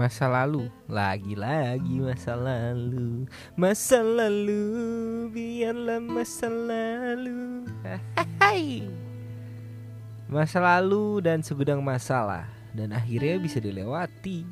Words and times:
Masa 0.00 0.32
lalu. 0.32 0.72
Lagi-lagi 0.88 2.00
masa 2.00 2.32
lalu. 2.32 3.28
Masa 3.52 4.00
lalu 4.00 4.64
Biarlah 5.28 6.00
masa 6.00 6.48
lalu. 6.48 7.68
Hai 8.40 8.88
Masa 10.24 10.56
lalu 10.56 11.20
dan 11.20 11.44
segudang 11.44 11.84
masalah 11.84 12.48
Dan 12.72 12.96
akhirnya 12.96 13.36
bisa 13.36 13.60
dilewati. 13.60 14.48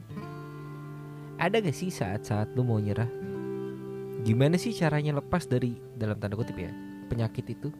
Ada 1.41 1.65
gak 1.65 1.73
sih 1.73 1.89
saat-saat 1.89 2.53
lu 2.53 2.69
mau 2.69 2.77
nyerah? 2.77 3.09
Gimana 4.29 4.61
sih 4.61 4.77
caranya 4.77 5.17
lepas 5.17 5.49
dari 5.49 5.81
Dalam 5.97 6.21
tanda 6.21 6.37
kutip 6.37 6.61
ya 6.61 6.69
Penyakit 7.09 7.57
itu? 7.57 7.73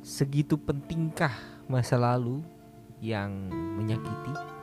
Segitu 0.00 0.56
pentingkah 0.56 1.36
masa 1.68 2.00
lalu 2.00 2.40
Yang 3.04 3.52
menyakiti? 3.52 4.59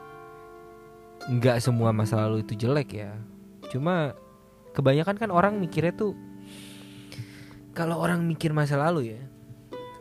Nggak 1.28 1.60
semua 1.60 1.92
masa 1.92 2.24
lalu 2.24 2.44
itu 2.44 2.56
jelek 2.56 3.04
ya. 3.04 3.12
Cuma 3.68 4.16
kebanyakan 4.72 5.16
kan 5.20 5.30
orang 5.32 5.60
mikirnya 5.60 5.92
tuh 5.92 6.16
kalau 7.76 8.00
orang 8.00 8.24
mikir 8.24 8.56
masa 8.56 8.80
lalu 8.80 9.14
ya 9.18 9.22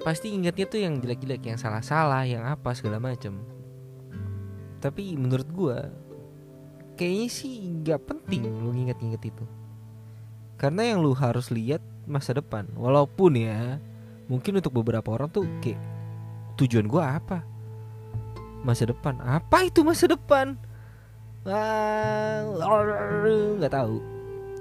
pasti 0.06 0.30
ingatnya 0.30 0.70
tuh 0.70 0.80
yang 0.86 1.02
jelek-jelek 1.02 1.42
yang 1.50 1.58
salah-salah 1.58 2.22
yang 2.22 2.46
apa 2.46 2.70
segala 2.78 3.02
macem. 3.02 3.34
Tapi 4.78 5.18
menurut 5.18 5.48
gua 5.50 5.90
kayaknya 6.94 7.26
sih 7.26 7.58
nggak 7.82 8.06
penting 8.06 8.46
lu 8.46 8.70
nginget-nginget 8.70 9.34
itu. 9.34 9.44
Karena 10.56 10.94
yang 10.94 11.02
lu 11.02 11.10
harus 11.12 11.50
lihat 11.50 11.82
masa 12.06 12.38
depan. 12.38 12.70
Walaupun 12.78 13.34
ya 13.34 13.82
mungkin 14.30 14.62
untuk 14.62 14.78
beberapa 14.78 15.10
orang 15.10 15.26
tuh 15.26 15.42
kayak 15.58 15.82
tujuan 16.54 16.86
gua 16.86 17.18
apa? 17.18 17.42
Masa 18.62 18.86
depan. 18.86 19.18
Apa 19.18 19.66
itu 19.66 19.82
masa 19.82 20.06
depan 20.06 20.54
nggak 23.62 23.72
tahu. 23.72 24.02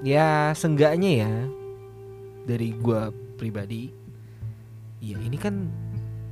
Ya 0.06 0.54
senggaknya 0.54 1.26
ya 1.26 1.32
dari 2.46 2.70
gua 2.78 3.10
pribadi 3.36 3.90
ya 5.02 5.18
ini 5.18 5.36
kan 5.36 5.68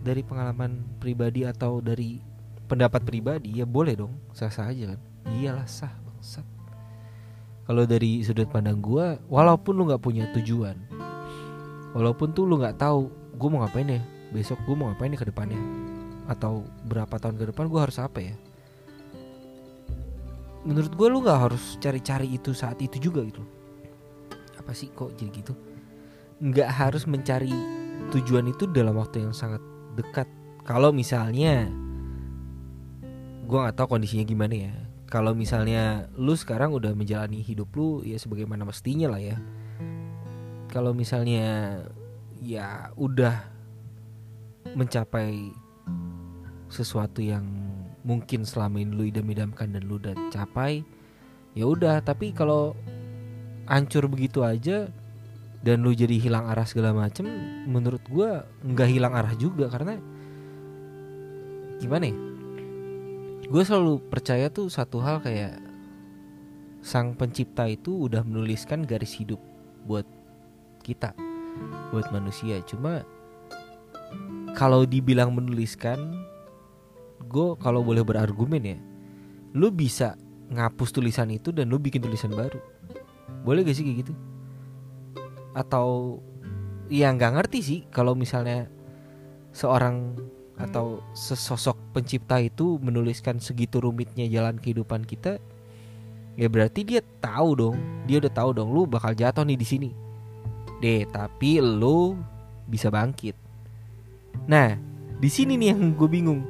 dari 0.06 0.22
pengalaman 0.22 0.86
pribadi 1.02 1.42
atau 1.44 1.82
dari 1.82 2.22
pendapat 2.70 3.02
pribadi 3.02 3.60
ya 3.60 3.66
boleh 3.66 3.98
dong 3.98 4.14
sah 4.30 4.48
sah 4.52 4.70
aja 4.70 4.94
kan. 4.94 5.00
Iyalah 5.34 5.66
sah 5.66 5.90
bangsat. 5.90 6.46
Kalau 7.64 7.84
dari 7.88 8.22
sudut 8.22 8.46
pandang 8.46 8.78
gua 8.78 9.18
walaupun 9.26 9.74
lu 9.74 9.90
nggak 9.90 10.04
punya 10.04 10.30
tujuan 10.38 10.76
walaupun 11.94 12.34
tuh 12.34 12.44
lu 12.44 12.58
nggak 12.60 12.76
tahu 12.76 13.08
gua 13.38 13.48
mau 13.48 13.60
ngapain 13.64 13.88
ya 13.88 14.02
besok 14.34 14.58
gua 14.66 14.74
mau 14.76 14.86
ngapain 14.90 15.10
nih 15.14 15.20
ke 15.22 15.26
depannya 15.30 15.60
atau 16.26 16.66
berapa 16.84 17.16
tahun 17.16 17.38
ke 17.38 17.44
depan 17.54 17.70
gua 17.70 17.88
harus 17.88 17.98
apa 18.02 18.20
ya 18.20 18.34
menurut 20.64 20.92
gue 20.96 21.08
lu 21.12 21.20
nggak 21.20 21.40
harus 21.48 21.76
cari-cari 21.78 22.32
itu 22.32 22.56
saat 22.56 22.80
itu 22.80 22.96
juga 22.98 23.20
gitu. 23.24 23.44
Apa 24.56 24.72
sih 24.72 24.88
kok 24.90 25.12
jadi 25.14 25.30
gitu? 25.30 25.52
Nggak 26.40 26.70
harus 26.72 27.04
mencari 27.04 27.52
tujuan 28.10 28.48
itu 28.48 28.64
dalam 28.68 28.96
waktu 28.96 29.28
yang 29.28 29.36
sangat 29.36 29.60
dekat. 29.94 30.26
Kalau 30.64 30.90
misalnya 30.90 31.68
gue 33.44 33.58
nggak 33.60 33.76
tahu 33.76 33.96
kondisinya 33.96 34.24
gimana 34.24 34.54
ya. 34.56 34.74
Kalau 35.04 35.36
misalnya 35.36 36.08
lu 36.16 36.32
sekarang 36.34 36.72
udah 36.72 36.96
menjalani 36.96 37.44
hidup 37.44 37.70
lu 37.76 38.00
ya 38.02 38.16
sebagaimana 38.16 38.64
mestinya 38.64 39.14
lah 39.14 39.20
ya. 39.20 39.36
Kalau 40.72 40.96
misalnya 40.96 41.78
ya 42.40 42.90
udah 42.96 43.36
mencapai 44.74 45.54
sesuatu 46.72 47.22
yang 47.22 47.44
mungkin 48.04 48.44
selama 48.44 48.78
ini 48.78 48.92
lu 48.92 49.04
idam-idamkan 49.08 49.72
dan 49.72 49.82
lu 49.88 49.96
udah 49.98 50.14
capai 50.30 50.84
ya 51.56 51.64
udah. 51.66 52.04
Tapi 52.04 52.36
kalau 52.36 52.76
hancur 53.64 54.06
begitu 54.06 54.44
aja 54.44 54.86
dan 55.64 55.80
lu 55.80 55.96
jadi 55.96 56.20
hilang 56.20 56.44
arah 56.46 56.68
segala 56.68 56.92
macem 56.92 57.24
menurut 57.64 58.04
gua 58.12 58.44
nggak 58.62 58.88
hilang 58.92 59.16
arah 59.16 59.34
juga. 59.34 59.72
Karena 59.72 59.96
gimana 61.80 62.04
ya? 62.12 62.16
Gue 63.44 63.60
selalu 63.60 64.00
percaya 64.08 64.48
tuh 64.48 64.72
satu 64.72 65.04
hal 65.04 65.20
kayak 65.20 65.60
sang 66.80 67.16
pencipta 67.16 67.68
itu 67.68 68.08
udah 68.08 68.24
menuliskan 68.24 68.84
garis 68.84 69.16
hidup 69.16 69.40
buat 69.84 70.08
kita 70.80 71.12
buat 71.92 72.08
manusia. 72.08 72.60
Cuma 72.64 73.04
kalau 74.56 74.88
dibilang 74.88 75.32
menuliskan 75.32 76.24
gue 77.22 77.48
kalau 77.58 77.80
boleh 77.82 78.02
berargumen 78.02 78.62
ya 78.62 78.78
lu 79.54 79.70
bisa 79.70 80.18
ngapus 80.50 80.90
tulisan 80.90 81.30
itu 81.30 81.54
dan 81.54 81.70
lu 81.70 81.78
bikin 81.78 82.02
tulisan 82.02 82.34
baru. 82.34 82.58
Boleh 83.46 83.64
gak 83.64 83.76
sih 83.78 83.86
kayak 83.86 83.98
gitu? 84.04 84.12
Atau 85.54 86.20
ya 86.92 87.08
nggak 87.14 87.32
ngerti 87.40 87.58
sih 87.62 87.80
kalau 87.88 88.12
misalnya 88.12 88.68
seorang 89.54 90.18
atau 90.54 91.02
sesosok 91.16 91.74
pencipta 91.96 92.38
itu 92.38 92.78
menuliskan 92.78 93.42
segitu 93.42 93.82
rumitnya 93.82 94.28
jalan 94.30 94.54
kehidupan 94.54 95.02
kita 95.02 95.42
ya 96.38 96.46
berarti 96.46 96.86
dia 96.86 97.02
tahu 97.18 97.58
dong 97.58 97.76
dia 98.06 98.22
udah 98.22 98.30
tahu 98.30 98.54
dong 98.54 98.70
lu 98.70 98.86
bakal 98.86 99.14
jatuh 99.14 99.46
nih 99.46 99.58
di 99.58 99.66
sini. 99.66 99.90
Deh 100.82 101.06
tapi 101.08 101.62
lu 101.62 102.18
bisa 102.66 102.90
bangkit. 102.90 103.38
Nah 104.50 104.74
di 105.22 105.30
sini 105.30 105.54
nih 105.54 105.72
yang 105.72 105.94
gue 105.94 106.08
bingung 106.10 106.42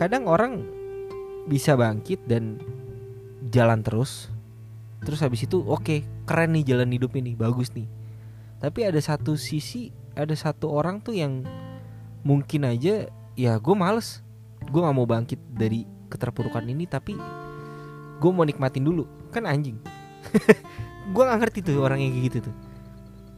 kadang 0.00 0.24
orang 0.24 0.64
bisa 1.44 1.76
bangkit 1.76 2.24
dan 2.24 2.56
jalan 3.52 3.84
terus. 3.84 4.32
Terus 5.04 5.20
habis 5.20 5.44
itu 5.44 5.60
oke 5.60 5.84
okay, 5.84 5.98
keren 6.24 6.56
nih 6.56 6.72
jalan 6.72 6.88
hidup 6.88 7.12
ini 7.20 7.36
bagus 7.36 7.68
nih. 7.76 7.84
Tapi 8.64 8.88
ada 8.88 8.96
satu 8.96 9.36
sisi 9.36 9.92
ada 10.16 10.32
satu 10.32 10.72
orang 10.72 11.04
tuh 11.04 11.20
yang 11.20 11.44
mungkin 12.24 12.64
aja 12.64 13.12
ya 13.36 13.52
gue 13.60 13.76
males. 13.76 14.24
Gue 14.72 14.80
nggak 14.80 14.96
mau 14.96 15.04
bangkit 15.04 15.40
dari 15.52 15.84
keterpurukan 16.08 16.64
ini 16.64 16.88
tapi 16.88 17.20
gue 18.16 18.30
mau 18.32 18.48
nikmatin 18.48 18.88
dulu. 18.88 19.04
Kan 19.28 19.44
anjing. 19.44 19.76
Gue 21.10 21.26
nggak 21.26 21.40
ngerti 21.42 21.58
tuh 21.64 21.80
orang 21.82 21.98
yang 21.98 22.12
kayak 22.12 22.24
gitu 22.28 22.38
tuh. 22.50 22.54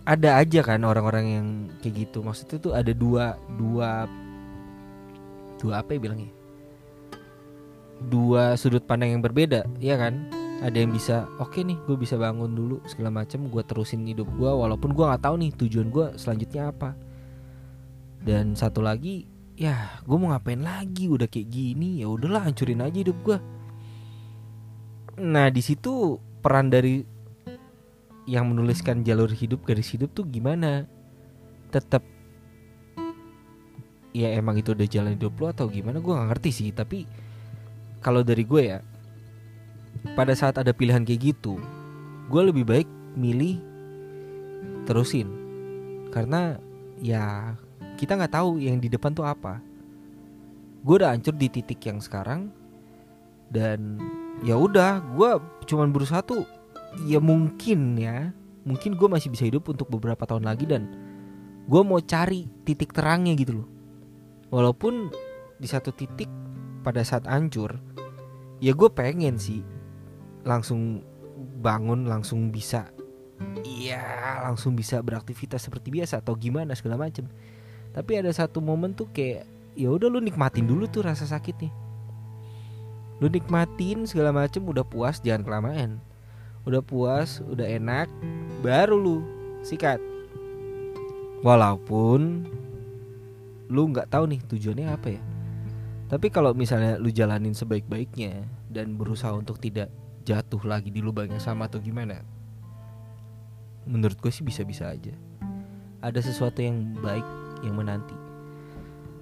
Ada 0.03 0.45
aja 0.45 0.61
kan 0.67 0.83
orang-orang 0.83 1.25
yang 1.25 1.47
kayak 1.81 2.05
gitu. 2.05 2.21
Maksudnya 2.21 2.59
tuh 2.59 2.73
ada 2.75 2.91
dua 2.91 3.39
dua 3.55 4.11
dua 5.63 5.81
apa 5.81 5.95
ya 5.95 6.01
bilangnya 6.03 6.42
dua 8.09 8.57
sudut 8.59 8.83
pandang 8.83 9.15
yang 9.19 9.23
berbeda 9.23 9.67
ya 9.79 9.99
kan? 9.99 10.31
Ada 10.63 10.79
yang 10.79 10.95
bisa 10.95 11.27
oke 11.43 11.59
okay 11.59 11.63
nih 11.67 11.79
gue 11.91 11.99
bisa 11.99 12.15
bangun 12.15 12.55
dulu 12.55 12.79
segala 12.87 13.11
macam 13.11 13.51
gue 13.51 13.63
terusin 13.67 14.07
hidup 14.07 14.31
gue 14.39 14.47
walaupun 14.47 14.95
gue 14.95 15.03
nggak 15.03 15.23
tahu 15.27 15.35
nih 15.43 15.51
tujuan 15.59 15.89
gue 15.91 16.07
selanjutnya 16.15 16.71
apa. 16.71 16.95
Dan 18.23 18.55
satu 18.55 18.79
lagi 18.79 19.27
ya 19.59 19.99
gue 20.07 20.17
mau 20.17 20.31
ngapain 20.31 20.63
lagi? 20.63 21.11
Udah 21.11 21.27
kayak 21.27 21.51
gini 21.51 22.03
ya 22.03 22.11
udahlah 22.11 22.47
hancurin 22.47 22.83
aja 22.83 22.99
hidup 23.03 23.19
gue 23.27 23.39
nah 25.21 25.53
di 25.53 25.61
situ 25.61 26.17
peran 26.41 26.73
dari 26.73 27.05
yang 28.25 28.49
menuliskan 28.55 29.03
jalur 29.05 29.29
hidup 29.29 29.67
garis 29.67 29.93
hidup 29.93 30.15
tuh 30.15 30.25
gimana? 30.25 30.87
Tetap 31.75 32.07
ya 34.15 34.31
emang 34.37 34.61
itu 34.61 34.73
udah 34.73 34.87
jalan 34.87 35.19
hidup 35.19 35.35
lo 35.43 35.51
atau 35.51 35.67
gimana? 35.67 35.99
Gue 35.99 36.15
nggak 36.15 36.29
ngerti 36.33 36.51
sih 36.55 36.69
tapi 36.71 37.05
kalau 38.03 38.27
dari 38.27 38.43
gue 38.43 38.63
ya 38.77 38.81
pada 40.19 40.35
saat 40.35 40.59
ada 40.59 40.75
pilihan 40.75 41.07
kayak 41.07 41.33
gitu 41.33 41.57
gue 42.29 42.43
lebih 42.43 42.65
baik 42.67 42.89
milih 43.17 43.61
terusin. 44.85 45.29
Karena 46.13 46.57
ya 47.01 47.57
kita 47.97 48.19
nggak 48.19 48.35
tahu 48.35 48.61
yang 48.61 48.79
di 48.79 48.89
depan 48.91 49.15
tuh 49.15 49.27
apa. 49.27 49.63
Gue 50.83 50.99
udah 50.99 51.15
hancur 51.15 51.37
di 51.39 51.47
titik 51.47 51.79
yang 51.87 52.03
sekarang 52.03 52.51
dan 53.53 54.01
ya 54.43 54.59
udah 54.59 54.99
gue 55.15 55.31
cuman 55.69 55.95
berusaha 55.95 56.25
tuh 56.25 56.43
ya 57.07 57.21
mungkin 57.23 57.95
ya 58.01 58.33
mungkin 58.67 58.99
gue 58.99 59.09
masih 59.09 59.29
bisa 59.31 59.47
hidup 59.47 59.69
untuk 59.71 59.87
beberapa 59.93 60.25
tahun 60.27 60.49
lagi 60.49 60.67
dan 60.67 60.91
gue 61.69 61.83
mau 61.87 62.03
cari 62.03 62.51
titik 62.67 62.91
terangnya 62.91 63.39
gitu 63.39 63.63
loh. 63.63 63.69
Walaupun 64.51 65.09
di 65.63 65.69
satu 65.71 65.95
titik 65.95 66.29
pada 66.83 67.07
saat 67.07 67.31
hancur 67.31 67.79
ya 68.63 68.71
gue 68.71 68.87
pengen 68.95 69.43
sih 69.43 69.67
langsung 70.47 71.03
bangun 71.59 72.07
langsung 72.07 72.55
bisa 72.55 72.87
iya 73.67 74.39
langsung 74.47 74.79
bisa 74.79 75.03
beraktivitas 75.03 75.67
seperti 75.67 75.91
biasa 75.91 76.23
atau 76.23 76.39
gimana 76.39 76.79
segala 76.79 76.95
macem. 76.95 77.27
Tapi 77.91 78.23
ada 78.23 78.31
satu 78.31 78.63
momen 78.63 78.95
tuh 78.95 79.11
kayak 79.11 79.45
ya 79.75 79.91
udah 79.91 80.07
lu 80.07 80.23
nikmatin 80.23 80.63
dulu 80.63 80.87
tuh 80.87 81.03
rasa 81.03 81.27
sakitnya. 81.27 81.75
Lu 83.19 83.27
nikmatin 83.27 84.07
segala 84.07 84.31
macem 84.31 84.63
udah 84.63 84.87
puas 84.87 85.19
jangan 85.19 85.43
kelamaan. 85.43 85.99
Udah 86.63 86.79
puas 86.79 87.43
udah 87.43 87.67
enak 87.67 88.07
baru 88.63 88.95
lu 88.95 89.19
sikat. 89.67 89.99
Walaupun 91.43 92.47
lu 93.67 93.83
nggak 93.91 94.07
tahu 94.07 94.31
nih 94.31 94.41
tujuannya 94.47 94.87
apa 94.87 95.09
ya 95.19 95.32
tapi 96.13 96.29
kalau 96.29 96.53
misalnya 96.53 97.01
lu 97.01 97.09
jalanin 97.09 97.57
sebaik-baiknya 97.57 98.45
dan 98.69 99.01
berusaha 99.01 99.33
untuk 99.33 99.57
tidak 99.57 99.89
jatuh 100.29 100.61
lagi 100.69 100.93
di 100.93 101.01
lubang 101.01 101.33
yang 101.33 101.41
sama 101.41 101.73
atau 101.73 101.81
gimana 101.81 102.21
menurut 103.87 104.19
gue 104.19 104.31
sih 104.31 104.47
bisa-bisa 104.47 104.91
aja. 104.91 105.15
Ada 106.03 106.23
sesuatu 106.23 106.63
yang 106.63 106.99
baik 106.99 107.27
yang 107.63 107.79
menanti. 107.79 108.15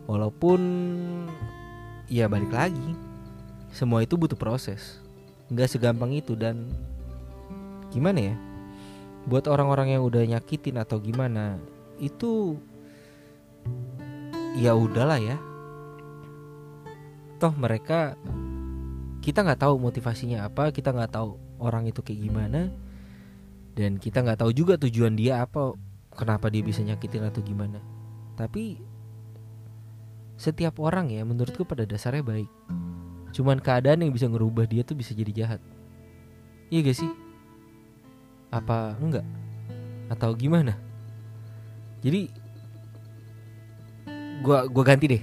Walaupun 0.09 0.61
ya 2.11 2.27
balik 2.27 2.51
lagi 2.51 2.97
semua 3.71 4.03
itu 4.03 4.17
butuh 4.17 4.37
proses. 4.37 4.99
Nggak 5.53 5.77
segampang 5.77 6.13
itu 6.17 6.35
dan 6.35 6.69
gimana 7.91 8.33
ya 8.33 8.37
buat 9.27 9.45
orang-orang 9.51 9.99
yang 9.99 10.03
udah 10.07 10.25
nyakitin 10.25 10.81
atau 10.81 10.97
gimana 10.97 11.61
itu 12.01 12.57
ya 14.57 14.73
udahlah 14.73 15.21
ya 15.21 15.37
toh 17.41 17.57
mereka 17.57 18.21
kita 19.25 19.41
nggak 19.41 19.65
tahu 19.65 19.81
motivasinya 19.81 20.45
apa 20.45 20.69
kita 20.71 20.93
nggak 20.93 21.17
tahu 21.17 21.41
orang 21.57 21.89
itu 21.89 22.05
kayak 22.05 22.29
gimana 22.29 22.69
dan 23.73 23.97
kita 23.97 24.21
nggak 24.21 24.45
tahu 24.45 24.53
juga 24.53 24.77
tujuan 24.77 25.17
dia 25.17 25.41
apa 25.41 25.73
kenapa 26.15 26.51
dia 26.51 26.61
bisa 26.61 26.83
nyakitin 26.83 27.25
atau 27.25 27.41
gimana. 27.41 27.79
Tapi 28.35 28.81
setiap 30.41 30.81
orang 30.81 31.13
ya 31.13 31.23
menurutku 31.23 31.63
pada 31.65 31.87
dasarnya 31.87 32.25
baik. 32.25 32.51
Cuman 33.31 33.63
keadaan 33.63 34.03
yang 34.03 34.13
bisa 34.13 34.27
ngerubah 34.27 34.67
dia 34.67 34.83
tuh 34.83 34.99
bisa 34.99 35.15
jadi 35.15 35.33
jahat. 35.33 35.61
Iya 36.73 36.91
gak 36.91 36.99
sih? 36.99 37.13
Apa 38.51 38.99
enggak? 38.99 39.27
Atau 40.11 40.35
gimana? 40.35 40.75
Jadi 42.03 42.33
gua 44.41 44.67
gua 44.67 44.85
ganti 44.85 45.07
deh 45.07 45.23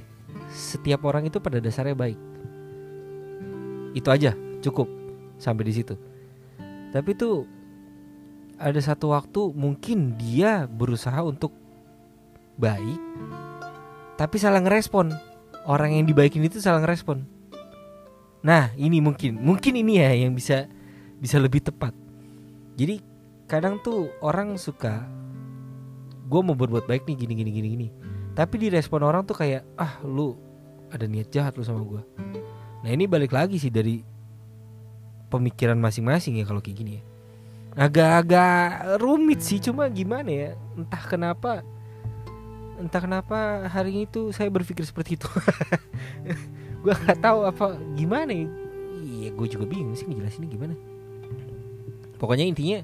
setiap 0.52 1.04
orang 1.08 1.28
itu 1.28 1.38
pada 1.40 1.60
dasarnya 1.60 1.96
baik. 1.96 2.20
Itu 3.94 4.08
aja 4.12 4.36
cukup 4.64 4.88
sampai 5.38 5.64
di 5.68 5.74
situ. 5.76 5.96
Tapi 6.92 7.12
tuh 7.14 7.46
ada 8.58 8.80
satu 8.82 9.14
waktu 9.14 9.54
mungkin 9.54 10.18
dia 10.18 10.66
berusaha 10.66 11.22
untuk 11.22 11.54
baik 12.58 12.98
tapi 14.18 14.42
salah 14.42 14.60
ngerespon. 14.60 15.14
Orang 15.70 15.94
yang 15.94 16.10
dibaikin 16.10 16.42
itu 16.42 16.58
salah 16.58 16.82
ngerespon. 16.82 17.22
Nah 18.42 18.74
ini 18.74 18.98
mungkin 18.98 19.38
mungkin 19.38 19.78
ini 19.78 20.02
ya 20.02 20.12
yang 20.26 20.34
bisa 20.34 20.66
bisa 21.22 21.38
lebih 21.38 21.62
tepat. 21.62 21.94
Jadi 22.80 23.04
kadang 23.46 23.78
tuh 23.80 24.10
orang 24.26 24.58
suka 24.58 25.06
gue 26.28 26.42
mau 26.44 26.58
berbuat 26.58 26.90
baik 26.90 27.08
nih 27.08 27.16
gini 27.24 27.34
gini 27.40 27.52
gini 27.56 27.68
gini 27.72 27.88
tapi 28.38 28.62
direspon 28.62 29.02
orang 29.02 29.26
tuh 29.26 29.34
kayak 29.34 29.66
ah 29.74 29.98
lu 30.06 30.38
ada 30.94 31.10
niat 31.10 31.34
jahat 31.34 31.58
lu 31.58 31.66
sama 31.66 31.82
gue 31.82 32.02
nah 32.86 32.90
ini 32.94 33.10
balik 33.10 33.34
lagi 33.34 33.58
sih 33.58 33.74
dari 33.74 34.06
pemikiran 35.28 35.76
masing-masing 35.78 36.40
ya 36.40 36.46
kalau 36.48 36.64
kayak 36.64 36.78
gini 36.80 36.92
ya. 37.00 37.04
Agak-agak 37.78 38.98
rumit 38.98 39.46
sih 39.46 39.62
cuma 39.62 39.86
gimana 39.92 40.28
ya 40.32 40.50
entah 40.74 41.04
kenapa 41.06 41.62
entah 42.82 43.02
kenapa 43.02 43.70
hari 43.70 44.10
itu 44.10 44.34
saya 44.34 44.50
berpikir 44.50 44.82
seperti 44.82 45.20
itu. 45.20 45.30
Gue 46.84 46.94
nggak 46.94 47.22
tahu 47.22 47.46
apa 47.46 47.78
gimana 47.94 48.34
ya. 48.34 48.48
Iya 49.08 49.30
gue 49.34 49.48
juga 49.50 49.66
bingung 49.70 49.94
sih 49.94 50.10
ngejelasinnya 50.10 50.50
gimana. 50.50 50.74
Pokoknya 52.18 52.50
intinya 52.50 52.82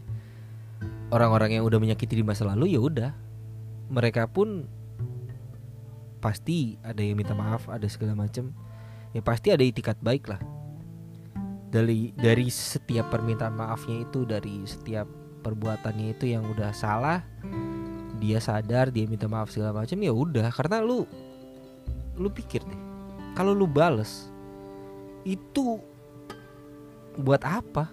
orang-orang 1.10 1.58
yang 1.58 1.64
udah 1.66 1.78
menyakiti 1.82 2.22
di 2.22 2.26
masa 2.26 2.46
lalu 2.46 2.74
ya 2.74 2.80
udah. 2.82 3.12
Mereka 3.90 4.30
pun 4.30 4.66
pasti 6.24 6.80
ada 6.80 7.04
yang 7.04 7.20
minta 7.20 7.36
maaf 7.36 7.68
ada 7.68 7.84
segala 7.92 8.16
macam 8.16 8.56
ya 9.12 9.20
pasti 9.20 9.52
ada 9.52 9.60
itikat 9.60 10.00
baik 10.00 10.32
lah. 10.32 10.40
Dari 11.68 12.16
dari 12.16 12.48
setiap 12.48 13.12
permintaan 13.12 13.60
maafnya 13.60 14.08
itu 14.08 14.24
dari 14.24 14.64
setiap 14.64 15.04
perbuatannya 15.44 16.16
itu 16.16 16.32
yang 16.32 16.48
udah 16.48 16.72
salah 16.72 17.20
dia 18.24 18.40
sadar 18.40 18.88
dia 18.88 19.04
minta 19.04 19.28
maaf 19.28 19.52
segala 19.52 19.84
macam 19.84 20.00
ya 20.00 20.16
udah. 20.16 20.48
Karena 20.56 20.80
lu 20.80 21.04
lu 22.16 22.32
pikir 22.32 22.64
deh 22.64 22.82
kalau 23.36 23.52
lu 23.52 23.68
bales 23.68 24.32
itu 25.28 25.84
buat 27.20 27.44
apa? 27.44 27.92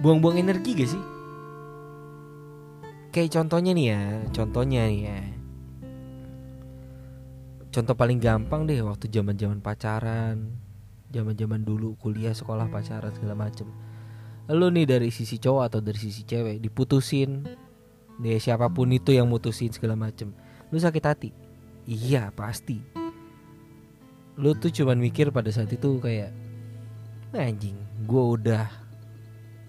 Buang-buang 0.00 0.40
energi 0.40 0.72
gak 0.74 0.90
sih? 0.90 1.04
Kayak 3.14 3.30
contohnya 3.38 3.72
nih 3.76 3.86
ya 3.92 4.00
contohnya 4.34 4.80
nih 4.90 5.00
ya 5.06 5.18
contoh 7.74 7.98
paling 7.98 8.22
gampang 8.22 8.70
deh 8.70 8.78
waktu 8.86 9.10
zaman 9.10 9.34
zaman 9.34 9.58
pacaran 9.58 10.54
zaman 11.10 11.34
zaman 11.34 11.66
dulu 11.66 11.98
kuliah 11.98 12.30
sekolah 12.30 12.70
pacaran 12.70 13.10
segala 13.10 13.34
macem. 13.34 13.66
Lu 14.50 14.70
nih 14.70 14.86
dari 14.86 15.10
sisi 15.10 15.38
cowok 15.42 15.62
atau 15.66 15.80
dari 15.82 15.98
sisi 15.98 16.22
cewek 16.22 16.62
diputusin 16.62 17.42
deh 18.22 18.38
siapa 18.38 18.70
pun 18.70 18.90
itu 18.94 19.10
yang 19.10 19.26
mutusin 19.26 19.74
segala 19.74 19.98
macem. 19.98 20.30
Lu 20.70 20.78
sakit 20.78 21.02
hati? 21.06 21.30
Iya 21.86 22.30
pasti. 22.30 22.78
Lu 24.38 24.54
tuh 24.58 24.70
cuman 24.70 24.98
mikir 24.98 25.34
pada 25.34 25.50
saat 25.50 25.70
itu 25.70 26.02
kayak 26.02 26.30
anjing 27.34 27.74
gue 28.06 28.24
udah 28.38 28.70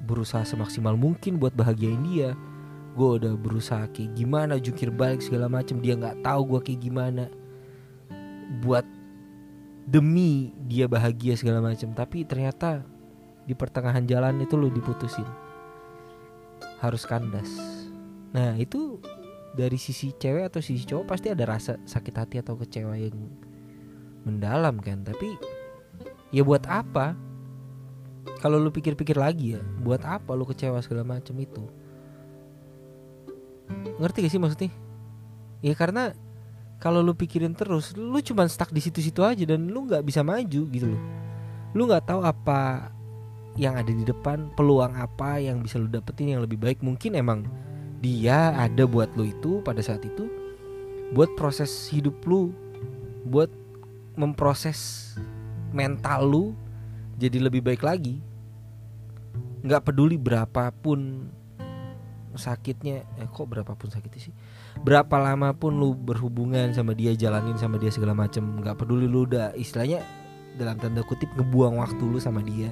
berusaha 0.05 0.45
semaksimal 0.45 0.93
mungkin 0.93 1.41
buat 1.41 1.53
bahagiain 1.57 2.01
dia. 2.05 2.37
Gue 2.93 3.21
udah 3.21 3.33
berusaha 3.33 3.89
kayak 3.89 4.13
gimana 4.17 4.61
jungkir 4.61 4.89
balik 4.93 5.21
segala 5.21 5.49
macem. 5.49 5.81
Dia 5.81 5.97
nggak 5.97 6.25
tahu 6.25 6.57
gue 6.57 6.73
kayak 6.73 6.81
gimana 6.85 7.25
buat 8.61 8.85
demi 9.85 10.53
dia 10.65 10.89
bahagia 10.89 11.37
segala 11.37 11.61
macam. 11.61 11.93
Tapi 11.93 12.25
ternyata 12.25 12.81
di 13.45 13.53
pertengahan 13.53 14.05
jalan 14.09 14.41
itu 14.41 14.57
lo 14.57 14.69
diputusin. 14.69 15.27
Harus 16.81 17.05
kandas. 17.05 17.49
Nah 18.33 18.57
itu 18.57 18.99
dari 19.55 19.79
sisi 19.79 20.11
cewek 20.11 20.51
atau 20.51 20.59
sisi 20.59 20.83
cowok 20.83 21.05
pasti 21.07 21.31
ada 21.31 21.47
rasa 21.47 21.79
sakit 21.87 22.15
hati 22.17 22.35
atau 22.43 22.59
kecewa 22.59 22.97
yang 22.97 23.15
mendalam 24.25 24.75
kan. 24.81 25.05
Tapi 25.05 25.37
ya 26.33 26.41
buat 26.41 26.65
apa? 26.67 27.15
Kalau 28.41 28.57
lu 28.57 28.73
pikir-pikir 28.73 29.15
lagi 29.15 29.55
ya 29.55 29.61
buat 29.85 30.01
apa 30.01 30.33
lu 30.33 30.43
kecewa 30.49 30.81
segala 30.81 31.05
macam 31.05 31.37
itu? 31.37 31.63
Ngerti 34.01 34.25
gak 34.25 34.33
sih 34.33 34.41
maksudnya? 34.41 34.71
Ya 35.63 35.73
karena 35.73 36.13
kalau 36.79 36.99
lu 36.99 37.15
pikirin 37.15 37.55
terus 37.55 37.95
lu 37.95 38.19
cuma 38.19 38.45
stuck 38.51 38.69
di 38.69 38.83
situ-situ 38.83 39.23
aja 39.23 39.43
dan 39.47 39.71
lu 39.71 39.87
nggak 39.87 40.03
bisa 40.03 40.21
maju 40.21 40.61
gitu 40.69 40.85
loh. 40.91 41.01
Lu 41.75 41.87
nggak 41.87 42.11
tahu 42.11 42.21
apa 42.23 42.91
yang 43.55 43.79
ada 43.79 43.91
di 43.91 44.03
depan 44.03 44.51
peluang 44.53 44.95
apa 44.99 45.39
yang 45.39 45.63
bisa 45.63 45.79
lu 45.79 45.87
dapetin 45.87 46.35
yang 46.35 46.43
lebih 46.43 46.59
baik. 46.59 46.83
Mungkin 46.83 47.15
emang 47.15 47.47
dia 48.03 48.53
ada 48.53 48.83
buat 48.83 49.09
lu 49.15 49.31
itu 49.31 49.63
pada 49.63 49.79
saat 49.79 50.03
itu 50.03 50.27
buat 51.15 51.31
proses 51.39 51.71
hidup 51.93 52.17
lu 52.27 52.51
buat 53.25 53.49
memproses 54.19 55.13
mental 55.71 56.27
lu 56.27 56.45
jadi 57.15 57.39
lebih 57.39 57.63
baik 57.63 57.81
lagi. 57.81 58.19
Nggak 59.65 59.89
peduli 59.89 60.19
berapapun 60.19 61.31
sakitnya 62.35 63.03
eh 63.19 63.27
kok 63.27 63.47
berapapun 63.47 63.91
sakitnya 63.91 64.31
sih? 64.31 64.33
Berapa 64.79 65.17
lama 65.19 65.55
pun 65.55 65.75
lu 65.75 65.95
berhubungan 65.95 66.71
sama 66.71 66.93
dia 66.93 67.15
jalanin 67.15 67.57
sama 67.59 67.79
dia 67.79 67.91
segala 67.91 68.15
macem 68.15 68.43
nggak 68.61 68.75
peduli 68.79 69.07
lu 69.09 69.27
udah 69.27 69.55
istilahnya 69.55 70.03
dalam 70.55 70.79
tanda 70.79 71.03
kutip 71.03 71.31
ngebuang 71.35 71.79
waktu 71.79 72.03
lu 72.03 72.19
sama 72.19 72.39
dia. 72.43 72.71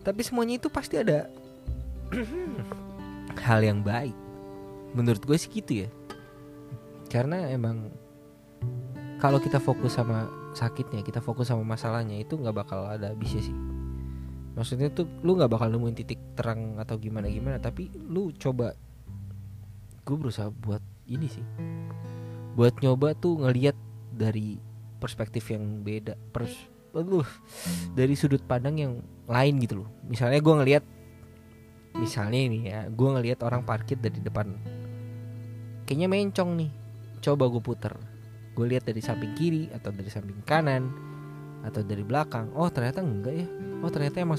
Tapi 0.00 0.20
semuanya 0.24 0.56
itu 0.56 0.72
pasti 0.72 0.96
ada 0.96 1.28
hal 3.46 3.60
yang 3.60 3.84
baik. 3.84 4.16
Menurut 4.96 5.20
gue 5.22 5.36
sih 5.36 5.52
gitu 5.52 5.84
ya. 5.84 5.88
Karena 7.12 7.50
emang 7.52 7.92
kalau 9.20 9.36
kita 9.36 9.60
fokus 9.60 10.00
sama 10.00 10.30
sakitnya 10.56 11.04
kita 11.04 11.22
fokus 11.22 11.52
sama 11.52 11.62
masalahnya 11.62 12.18
itu 12.18 12.34
nggak 12.34 12.56
bakal 12.56 12.88
ada 12.88 13.12
habisnya 13.14 13.44
sih 13.44 13.69
maksudnya 14.54 14.90
tuh 14.90 15.06
lu 15.22 15.38
nggak 15.38 15.50
bakal 15.50 15.70
nemuin 15.70 15.96
titik 15.96 16.20
terang 16.34 16.76
atau 16.80 16.98
gimana 16.98 17.30
gimana 17.30 17.56
tapi 17.62 17.90
lu 17.94 18.34
coba. 18.34 18.74
Gue 20.02 20.16
berusaha 20.16 20.50
buat 20.50 20.82
ini 21.06 21.26
sih. 21.30 21.44
Buat 22.58 22.82
nyoba 22.82 23.14
tuh 23.14 23.38
ngelihat 23.46 23.78
dari 24.10 24.58
perspektif 25.00 25.48
yang 25.48 25.80
beda 25.80 26.18
pers 26.34 26.52
aduh 26.90 27.24
dari 27.94 28.18
sudut 28.18 28.42
pandang 28.42 28.76
yang 28.76 28.92
lain 29.30 29.62
gitu 29.62 29.86
loh. 29.86 29.88
Misalnya 30.10 30.42
gue 30.42 30.54
ngelihat 30.58 30.84
misalnya 31.94 32.40
ini 32.40 32.58
ya 32.66 32.86
gue 32.90 33.08
ngelihat 33.08 33.46
orang 33.46 33.62
parkir 33.62 33.98
dari 33.98 34.18
depan. 34.18 34.50
Kayaknya 35.86 36.08
mencong 36.10 36.50
nih. 36.58 36.70
Coba 37.22 37.46
gue 37.46 37.62
puter. 37.62 37.94
Gue 38.54 38.66
lihat 38.66 38.86
dari 38.86 38.98
samping 38.98 39.34
kiri 39.38 39.70
atau 39.70 39.94
dari 39.94 40.10
samping 40.10 40.42
kanan 40.42 41.09
atau 41.64 41.80
dari 41.84 42.04
belakang. 42.04 42.52
Oh 42.56 42.68
ternyata 42.72 43.04
enggak 43.04 43.34
ya. 43.44 43.46
Oh 43.84 43.90
ternyata 43.92 44.16
emang 44.20 44.38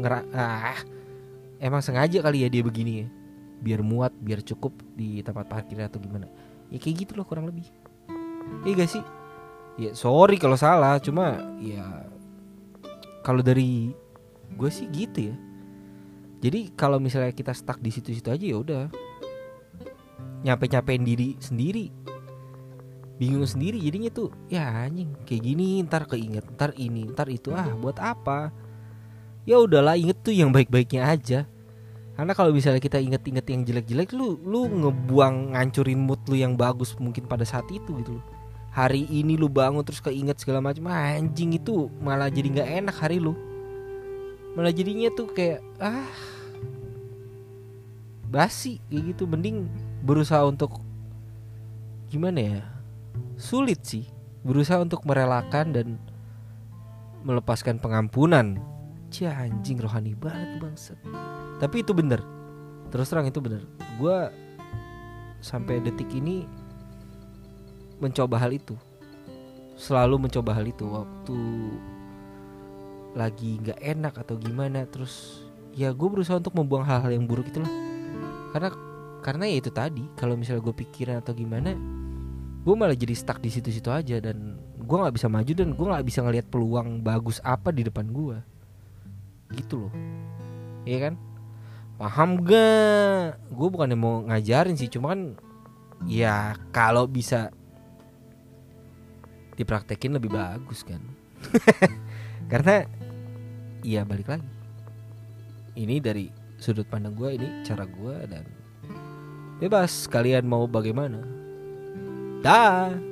ngera 0.00 0.24
ah 0.32 0.80
emang 1.60 1.84
sengaja 1.84 2.24
kali 2.24 2.44
ya 2.44 2.48
dia 2.48 2.62
begini 2.64 2.92
ya. 3.04 3.06
Biar 3.62 3.80
muat 3.84 4.10
biar 4.18 4.42
cukup 4.42 4.74
di 4.96 5.22
tempat 5.22 5.46
parkir 5.46 5.78
atau 5.80 6.00
gimana. 6.00 6.26
Ya 6.72 6.80
kayak 6.80 7.06
gitu 7.06 7.12
loh 7.14 7.28
kurang 7.28 7.46
lebih. 7.46 7.68
Iya 8.66 8.84
gak 8.84 8.90
sih? 8.90 9.04
Ya 9.78 9.90
sorry 9.94 10.36
kalau 10.40 10.56
salah. 10.58 10.98
Cuma 10.98 11.38
ya 11.60 12.08
kalau 13.22 13.44
dari 13.44 13.94
gue 14.52 14.70
sih 14.72 14.88
gitu 14.90 15.32
ya. 15.32 15.36
Jadi 16.42 16.74
kalau 16.74 16.98
misalnya 16.98 17.30
kita 17.30 17.54
stuck 17.54 17.78
di 17.78 17.94
situ-situ 17.94 18.28
aja 18.28 18.42
ya 18.42 18.58
udah. 18.58 18.84
Nyampe 20.42 20.66
nyampein 20.66 21.06
diri 21.06 21.38
sendiri 21.38 22.02
bingung 23.22 23.46
sendiri 23.46 23.78
jadinya 23.78 24.10
tuh 24.10 24.34
ya 24.50 24.66
anjing 24.66 25.14
kayak 25.22 25.46
gini 25.46 25.78
ntar 25.86 26.10
keinget 26.10 26.42
ntar 26.58 26.74
ini 26.74 27.06
ntar 27.14 27.30
itu 27.30 27.54
ah 27.54 27.70
buat 27.78 28.02
apa? 28.02 28.50
Ya 29.46 29.62
udahlah 29.62 29.94
inget 29.94 30.18
tuh 30.26 30.34
yang 30.34 30.50
baik-baiknya 30.50 31.06
aja. 31.06 31.46
Karena 32.18 32.34
kalau 32.34 32.50
misalnya 32.50 32.82
kita 32.82 32.98
inget-inget 32.98 33.46
yang 33.46 33.62
jelek-jelek 33.62 34.10
lu 34.10 34.42
lu 34.42 34.66
ngebuang 34.66 35.54
ngancurin 35.54 36.02
mood 36.02 36.18
lu 36.26 36.34
yang 36.34 36.58
bagus 36.58 36.98
mungkin 36.98 37.30
pada 37.30 37.46
saat 37.46 37.64
itu 37.70 37.94
gitu 38.02 38.18
hari 38.72 39.04
ini 39.12 39.36
lu 39.36 39.52
bangun 39.52 39.84
terus 39.84 40.00
keinget 40.00 40.40
segala 40.40 40.64
macam 40.64 40.88
anjing 40.88 41.52
itu 41.60 41.92
malah 42.00 42.32
jadi 42.32 42.48
nggak 42.58 42.70
enak 42.82 42.96
hari 42.98 43.20
lu. 43.20 43.36
Malah 44.56 44.72
jadinya 44.72 45.12
tuh 45.12 45.28
kayak 45.30 45.60
ah 45.78 46.08
basi 48.32 48.80
kayak 48.88 49.14
gitu. 49.14 49.28
Mending 49.28 49.68
berusaha 50.02 50.42
untuk 50.48 50.80
gimana 52.08 52.40
ya 52.40 52.60
sulit 53.36 53.82
sih 53.82 54.06
berusaha 54.42 54.82
untuk 54.82 55.06
merelakan 55.06 55.74
dan 55.74 55.88
melepaskan 57.22 57.78
pengampunan. 57.78 58.58
Cia 59.12 59.28
anjing 59.36 59.76
rohani 59.76 60.16
banget 60.16 60.56
bangset 60.56 60.96
Tapi 61.60 61.84
itu 61.84 61.92
bener. 61.92 62.24
Terus 62.88 63.12
terang 63.12 63.28
itu 63.28 63.44
bener. 63.44 63.68
Gue 64.00 64.32
sampai 65.44 65.84
detik 65.84 66.08
ini 66.16 66.48
mencoba 68.00 68.40
hal 68.40 68.56
itu. 68.56 68.74
Selalu 69.76 70.28
mencoba 70.28 70.56
hal 70.56 70.64
itu. 70.64 70.88
Waktu 70.88 71.38
lagi 73.12 73.60
gak 73.60 73.76
enak 73.76 74.24
atau 74.24 74.40
gimana 74.40 74.88
Terus 74.88 75.44
ya 75.76 75.92
gue 75.92 76.08
berusaha 76.08 76.40
untuk 76.40 76.56
membuang 76.56 76.88
hal-hal 76.88 77.12
yang 77.12 77.28
buruk 77.28 77.52
itulah. 77.52 77.70
Karena 78.56 78.72
karena 79.22 79.44
ya 79.46 79.56
itu 79.62 79.70
tadi 79.70 80.02
Kalau 80.18 80.34
misalnya 80.34 80.66
gue 80.66 80.74
pikiran 80.74 81.22
atau 81.22 81.30
gimana 81.36 81.76
gue 82.62 82.74
malah 82.78 82.94
jadi 82.94 83.14
stuck 83.18 83.42
di 83.42 83.50
situ-situ 83.50 83.90
aja 83.90 84.22
dan 84.22 84.54
gue 84.78 84.96
nggak 84.96 85.14
bisa 85.18 85.26
maju 85.26 85.50
dan 85.50 85.68
gue 85.74 85.86
nggak 85.90 86.06
bisa 86.06 86.22
ngelihat 86.22 86.46
peluang 86.46 87.02
bagus 87.02 87.42
apa 87.42 87.74
di 87.74 87.82
depan 87.82 88.06
gue 88.06 88.38
gitu 89.58 89.86
loh. 89.86 89.92
Iya 90.86 91.10
kan? 91.10 91.14
Paham 91.98 92.42
gak? 92.42 93.38
Gue 93.50 93.68
bukannya 93.68 93.98
mau 93.98 94.22
ngajarin 94.26 94.78
sih 94.78 94.90
cuma 94.90 95.14
kan 95.14 95.34
ya 96.06 96.56
kalau 96.74 97.06
bisa 97.06 97.50
dipraktekin 99.58 100.14
lebih 100.14 100.30
bagus 100.30 100.86
kan. 100.86 101.02
Karena 102.50 102.86
iya 103.82 104.06
balik 104.06 104.30
lagi. 104.30 104.48
Ini 105.74 105.98
dari 105.98 106.30
sudut 106.62 106.86
pandang 106.86 107.18
gue 107.18 107.42
ini 107.42 107.66
cara 107.66 107.82
gue 107.90 108.16
dan 108.30 108.46
bebas 109.58 110.06
kalian 110.06 110.46
mau 110.46 110.70
bagaimana 110.70 111.41
Die. 112.42 113.11